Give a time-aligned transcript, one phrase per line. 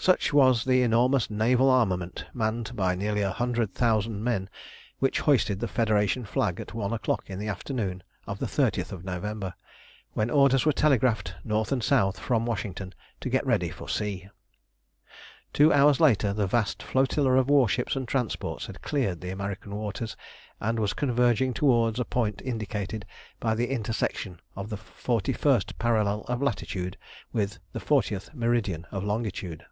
[0.00, 4.48] Such was the enormous naval armament, manned by nearly a hundred thousand men,
[5.00, 9.04] which hoisted the Federation flag at one o'clock on the afternoon of the 30th of
[9.04, 9.54] November,
[10.12, 14.28] when orders were telegraphed north and south from Washington to get ready for sea.
[15.52, 20.16] Two hours later the vast flotilla of warships and transports had cleared American waters,
[20.60, 23.04] and was converging towards a point indicated
[23.40, 26.96] by the intersection of the 41st parallel of latitude
[27.32, 29.64] with the 40th meridian of longitude.